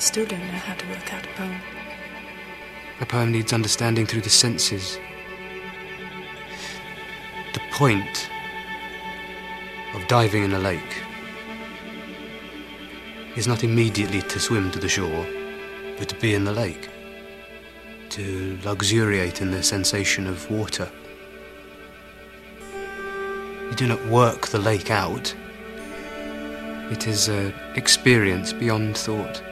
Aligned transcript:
I 0.00 0.02
still 0.02 0.24
don't 0.24 0.40
know 0.40 0.54
how 0.54 0.72
to 0.72 0.88
work 0.88 1.12
out 1.12 1.26
a 1.26 1.28
poem. 1.34 1.60
A 3.02 3.04
poem 3.04 3.32
needs 3.32 3.52
understanding 3.52 4.06
through 4.06 4.22
the 4.22 4.30
senses. 4.30 4.98
The 7.52 7.60
point 7.70 8.30
of 9.94 10.08
diving 10.08 10.42
in 10.42 10.54
a 10.54 10.58
lake 10.58 11.02
is 13.36 13.46
not 13.46 13.62
immediately 13.62 14.22
to 14.22 14.40
swim 14.40 14.70
to 14.70 14.78
the 14.78 14.88
shore, 14.88 15.26
but 15.98 16.08
to 16.08 16.14
be 16.14 16.32
in 16.32 16.44
the 16.46 16.52
lake, 16.52 16.88
to 18.08 18.58
luxuriate 18.64 19.42
in 19.42 19.50
the 19.50 19.62
sensation 19.62 20.26
of 20.26 20.50
water. 20.50 20.90
You 23.68 23.76
do 23.76 23.86
not 23.86 24.02
work 24.06 24.46
the 24.46 24.60
lake 24.60 24.90
out. 24.90 25.34
It 26.90 27.06
is 27.06 27.28
an 27.28 27.52
experience 27.74 28.54
beyond 28.54 28.96
thought. 28.96 29.42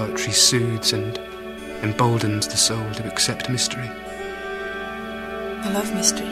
Poetry 0.00 0.32
soothes 0.32 0.94
and 0.94 1.18
emboldens 1.82 2.48
the 2.48 2.56
soul 2.56 2.90
to 2.94 3.06
accept 3.06 3.50
mystery. 3.50 3.86
I 3.86 5.70
love 5.74 5.94
mystery. 5.94 6.26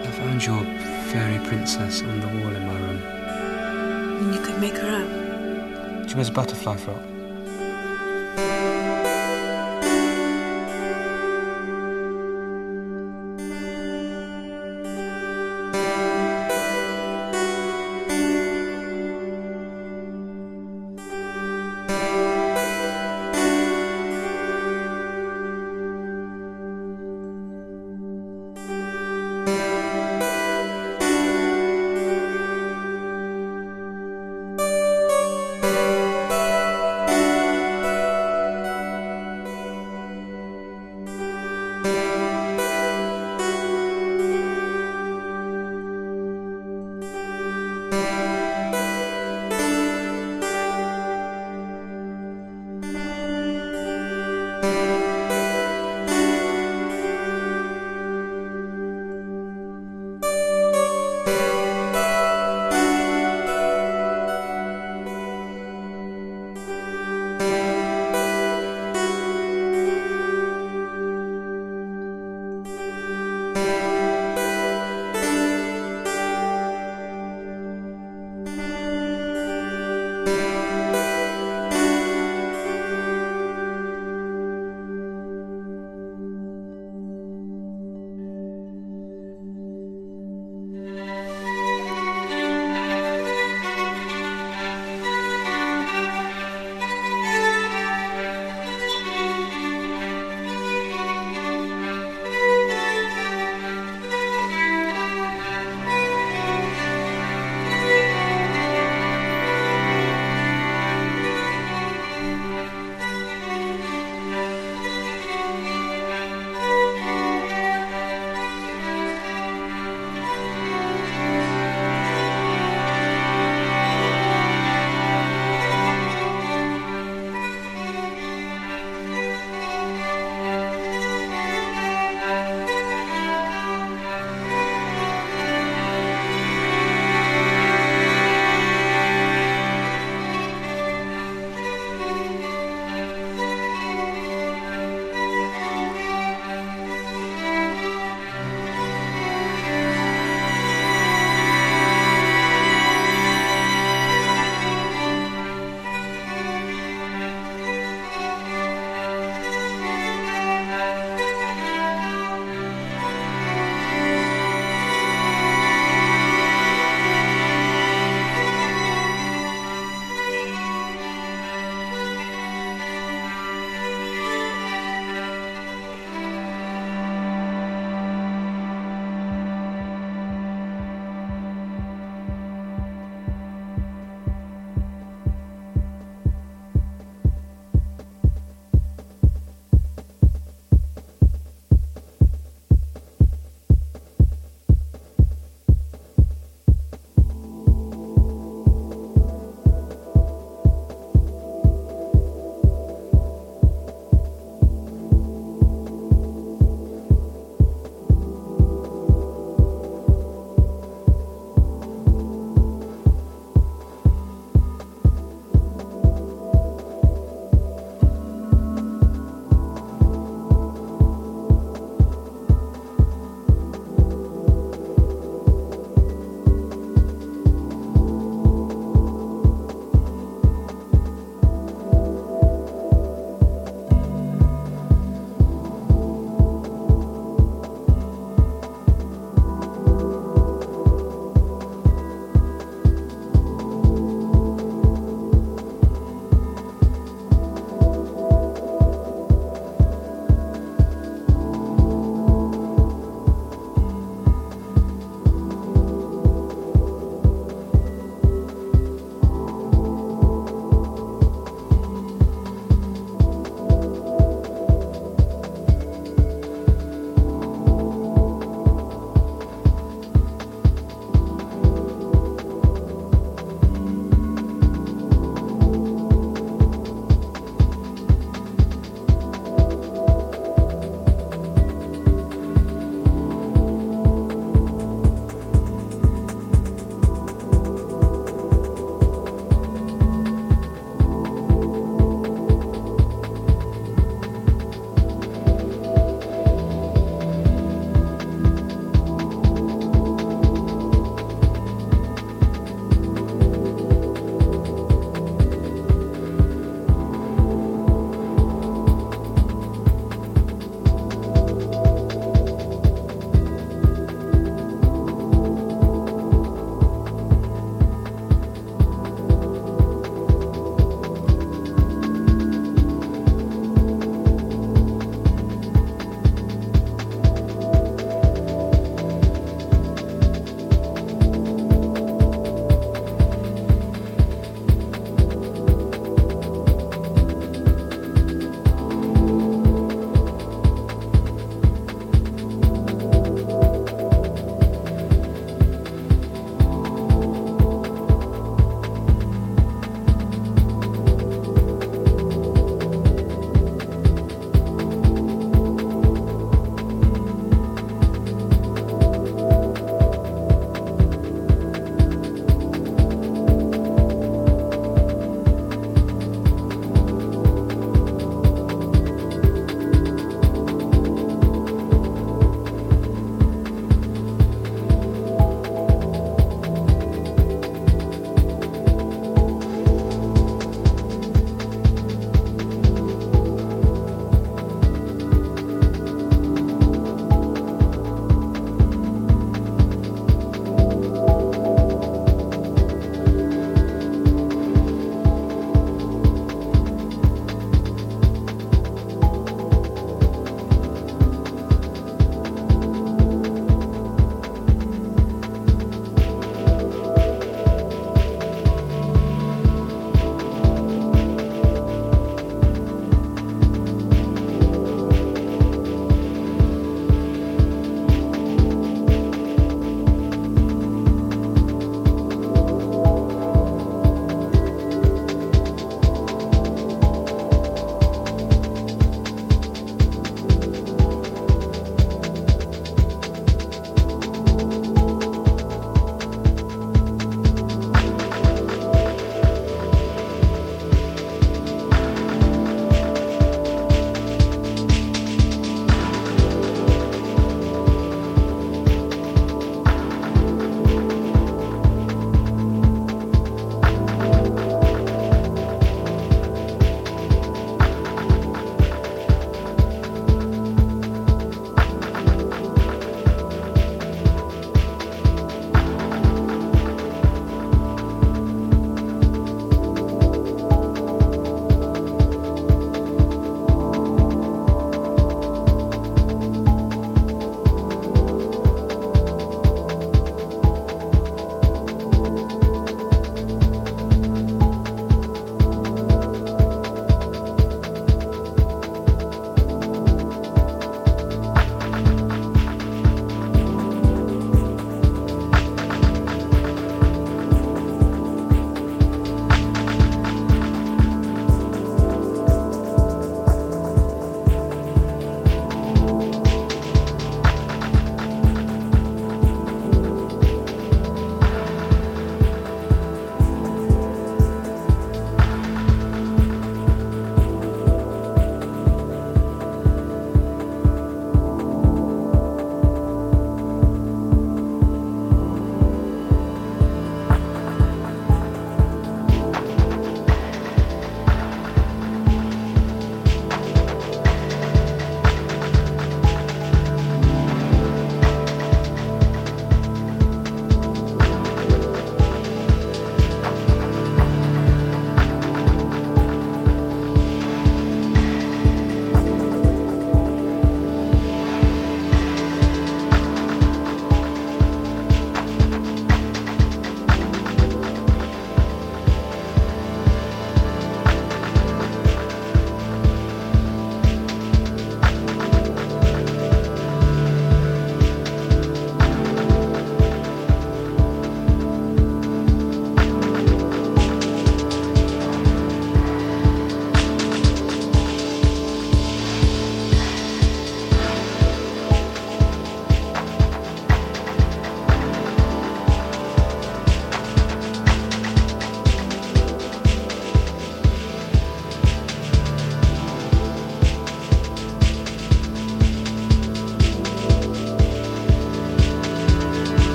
I 0.00 0.10
found 0.12 0.46
your 0.46 0.62
fairy 1.10 1.44
princess 1.44 2.02
on 2.02 2.20
the 2.20 2.28
wall 2.28 2.54
in 2.54 2.66
my 2.68 2.78
room. 2.78 3.02
And 4.22 4.32
you 4.32 4.40
could 4.42 4.60
make 4.60 4.76
her 4.76 4.90
out. 4.90 6.08
She 6.08 6.14
wears 6.14 6.28
a 6.28 6.32
butterfly 6.32 6.76
frock. 6.76 7.05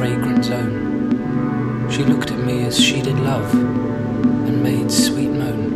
fragrant 0.00 0.42
zone. 0.42 1.90
She 1.90 2.02
looked 2.04 2.30
at 2.30 2.38
me 2.38 2.64
as 2.64 2.82
she 2.82 3.02
did 3.02 3.18
love 3.18 3.52
and 3.52 4.62
made 4.62 4.90
sweet 4.90 5.28
moan. 5.28 5.68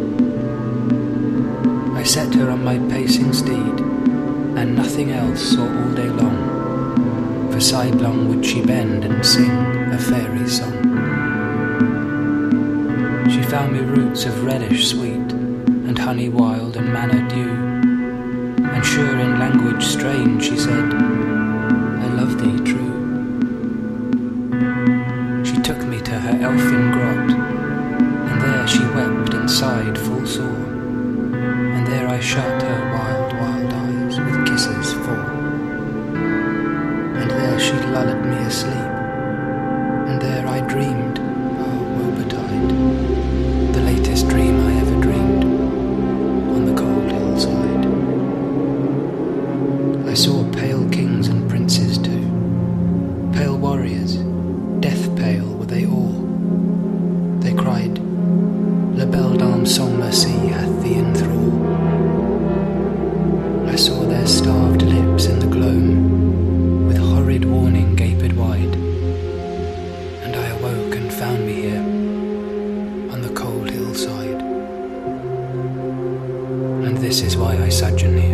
I 1.95 2.05
set 2.05 2.35
her 2.37 2.49
on 2.49 2.65
my 2.65 2.79
pacing 2.89 3.35
steed, 3.35 3.81
and 4.57 4.77
nothing 4.77 5.11
else 5.11 5.43
saw 5.43 5.65
all 5.65 5.91
day 5.93 6.09
long, 6.09 7.53
for 7.53 7.61
sidelong 7.61 8.31
would 8.31 8.47
she 8.47 8.63
bend 8.65 9.05
and 9.05 9.27
sing 9.27 9.51
a 9.93 9.99
fairy 9.99 10.49
song. 10.49 10.73
She 13.31 13.43
found 13.43 13.75
me 13.75 13.81
roots 13.81 14.25
of 14.25 14.43
reddish 14.43 14.89
sweet, 14.89 15.33
and 15.87 15.99
honey 15.99 16.31
wild 16.31 16.79
and 16.79 16.91
manna 16.91 17.29
dew, 17.29 17.51
and 18.73 18.87
sure 18.87 19.19
in 19.21 19.39
language 19.39 19.85
strange 19.85 20.45
she 20.45 20.57
said, 20.57 21.14
This 77.15 77.23
is 77.23 77.37
why 77.37 77.57
I 77.63 77.69
suddenly 77.69 78.34